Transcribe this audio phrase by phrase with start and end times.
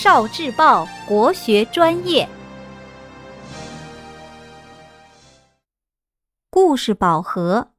[0.00, 2.28] 少智报国学专业，
[6.48, 7.70] 故事宝盒：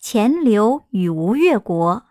[0.00, 2.04] 钱镠与吴越国。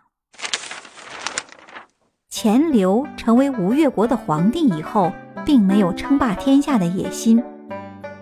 [2.28, 5.10] 钱镠成为吴越国的皇帝以后，
[5.44, 7.42] 并没有称霸天下的野心。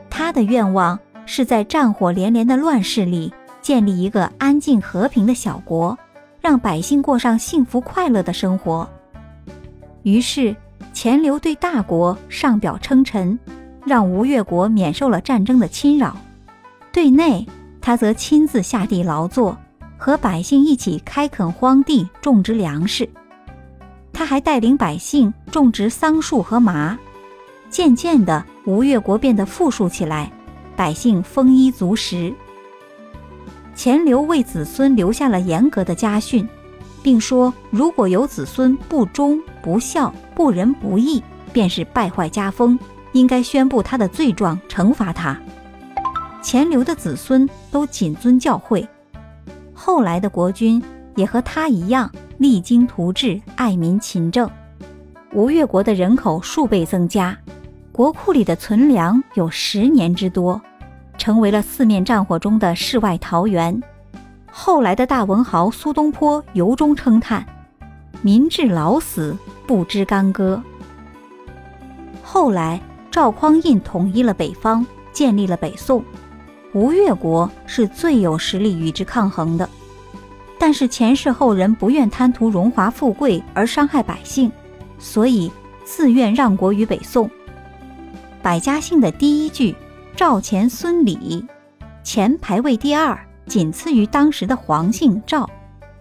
[0.08, 3.30] 他的愿望是在战火连连的乱世里，
[3.60, 5.98] 建立一个安静和平的小国，
[6.40, 8.88] 让百姓过上幸福快乐的生活。
[10.02, 10.56] 于是，
[11.00, 13.38] 钱镠对大国上表称臣，
[13.86, 16.10] 让吴越国免受了战争的侵扰；
[16.92, 17.46] 对内，
[17.80, 19.56] 他则亲自下地劳作，
[19.96, 23.08] 和百姓一起开垦荒地，种植粮食。
[24.12, 26.98] 他还带领百姓种植桑树和麻，
[27.70, 30.28] 渐渐的，吴越国变得富庶起来，
[30.74, 32.34] 百姓丰衣足食。
[33.72, 36.48] 钱镠为子孙留下了严格的家训，
[37.04, 41.20] 并说：如果有子孙不忠不孝、不仁不义，
[41.52, 42.78] 便是败坏家风，
[43.10, 45.36] 应该宣布他的罪状，惩罚他。
[46.40, 48.86] 钱镠的子孙都谨遵教诲，
[49.74, 50.80] 后来的国君
[51.16, 52.08] 也和他一样。
[52.36, 54.48] 励精图治，爱民勤政，
[55.32, 57.36] 吴越国的人口数倍增加，
[57.90, 60.62] 国库里的存粮有十年之多，
[61.16, 63.82] 成为了四面战火中的世外桃源。
[64.52, 67.44] 后来的大文豪苏东坡由衷称叹
[68.22, 70.62] ：“民至老死不知干戈。”
[72.22, 76.04] 后来赵匡胤统一了北方，建立了北宋，
[76.72, 79.68] 吴越国是最有实力与之抗衡的。
[80.58, 84.50] 但是前世后人不愿贪图荣华富贵而伤害百姓，
[84.98, 85.50] 所以
[85.84, 87.30] 自愿让国于北宋。
[88.42, 89.74] 百家姓的第一句
[90.16, 91.44] “赵钱孙李”，
[92.02, 95.48] 钱排位第二，仅次于当时的黄姓赵，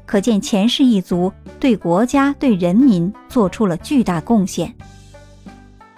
[0.08, 4.74] 可见钱氏一族对国家对人民做出了巨大贡献。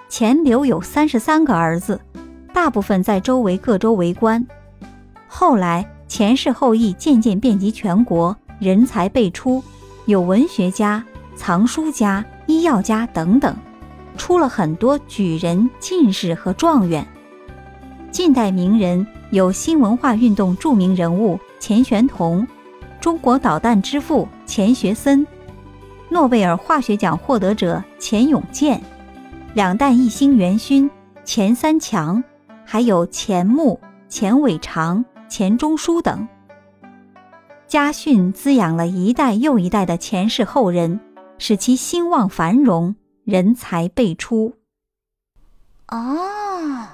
[0.09, 2.01] 钱镠有三十三个儿子，
[2.51, 4.45] 大部分在周围各州为官。
[5.27, 8.35] 后来钱氏后裔渐渐遍及全国。
[8.59, 9.63] 人才辈出，
[10.05, 11.01] 有文学家、
[11.33, 13.55] 藏书家、医药家等等，
[14.17, 17.07] 出了很多举人、进士和状元。
[18.11, 22.45] 近代名人有新文化运动著名人物钱玄同，
[23.01, 25.25] 中国导弹之父钱学森，
[26.09, 28.81] 诺贝尔化学奖获得者钱永健，
[29.53, 30.89] 两弹一星元勋
[31.23, 32.23] 钱三强，
[32.65, 33.79] 还有钱穆、
[34.09, 36.27] 钱伟长、钱钟书等。
[37.67, 40.99] 家训滋养了一代又一代的前世后人，
[41.37, 44.53] 使其兴旺繁荣，人才辈出。
[45.87, 46.87] 哦，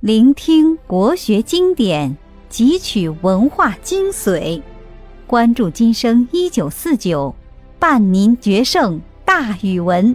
[0.00, 2.16] 聆听国学经典，
[2.50, 4.62] 汲取文化精髓，
[5.32, 7.34] 关注今生一九四九，
[7.78, 10.14] 伴您决胜大语文。